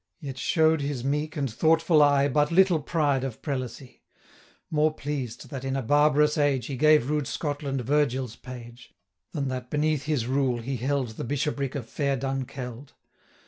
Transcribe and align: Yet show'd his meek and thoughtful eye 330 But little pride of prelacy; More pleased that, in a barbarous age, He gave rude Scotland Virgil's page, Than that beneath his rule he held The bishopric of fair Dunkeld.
Yet 0.19 0.39
show'd 0.39 0.81
his 0.81 1.03
meek 1.03 1.37
and 1.37 1.47
thoughtful 1.47 2.01
eye 2.01 2.23
330 2.25 2.33
But 2.33 2.51
little 2.51 2.79
pride 2.79 3.23
of 3.23 3.39
prelacy; 3.43 4.01
More 4.71 4.91
pleased 4.91 5.51
that, 5.51 5.63
in 5.63 5.75
a 5.75 5.83
barbarous 5.83 6.39
age, 6.39 6.65
He 6.65 6.75
gave 6.75 7.07
rude 7.11 7.27
Scotland 7.27 7.81
Virgil's 7.81 8.35
page, 8.35 8.95
Than 9.31 9.47
that 9.49 9.69
beneath 9.69 10.05
his 10.05 10.25
rule 10.25 10.57
he 10.63 10.77
held 10.77 11.09
The 11.09 11.23
bishopric 11.23 11.75
of 11.75 11.87
fair 11.87 12.17
Dunkeld. 12.17 12.93